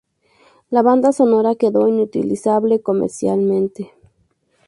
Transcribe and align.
La 0.71 0.81
banda 0.81 1.11
sonora 1.11 1.53
quedó 1.53 1.87
inutilizable 1.87 2.81
comercialmente. 2.81 3.93